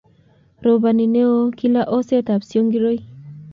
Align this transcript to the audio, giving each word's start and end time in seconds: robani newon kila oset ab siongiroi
robani 0.65 1.05
newon 1.13 1.49
kila 1.59 1.81
oset 1.97 2.27
ab 2.35 2.41
siongiroi 2.49 2.99